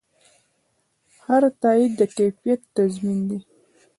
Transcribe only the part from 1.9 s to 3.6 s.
د کیفیت تضمین دی.